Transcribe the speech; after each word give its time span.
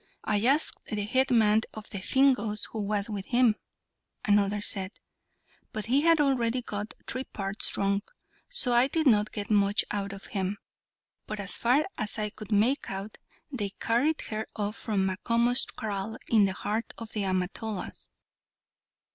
I 0.23 0.43
asked 0.47 0.79
the 0.89 1.03
head 1.03 1.29
man 1.29 1.61
of 1.75 1.91
the 1.91 1.99
Fingoes, 2.01 2.65
who 2.71 2.79
was 2.81 3.07
with 3.07 3.27
him," 3.27 3.53
another 4.25 4.59
said, 4.59 4.93
"but 5.73 5.85
he 5.85 6.01
had 6.01 6.19
already 6.19 6.63
got 6.63 6.95
three 7.07 7.25
parts 7.25 7.69
drunk, 7.69 8.05
so 8.49 8.73
I 8.73 8.87
did 8.87 9.05
not 9.05 9.31
get 9.31 9.51
much 9.51 9.85
out 9.91 10.11
of 10.11 10.25
him; 10.33 10.57
but 11.27 11.39
as 11.39 11.55
far 11.55 11.85
as 11.99 12.17
I 12.17 12.31
could 12.31 12.51
make 12.51 12.89
out, 12.89 13.19
they 13.51 13.73
carried 13.79 14.21
her 14.21 14.47
off 14.55 14.75
from 14.75 15.05
Macomo's 15.05 15.67
kraal 15.67 16.17
in 16.31 16.45
the 16.45 16.53
heart 16.53 16.95
of 16.97 17.11
the 17.11 17.23
Amatolas." 17.25 18.09